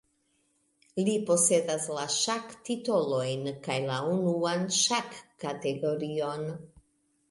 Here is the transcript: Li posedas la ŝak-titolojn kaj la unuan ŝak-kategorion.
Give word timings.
Li 1.09 1.13
posedas 1.27 1.85
la 1.99 2.07
ŝak-titolojn 2.15 3.47
kaj 3.69 3.79
la 3.93 4.01
unuan 4.17 4.69
ŝak-kategorion. 4.83 6.49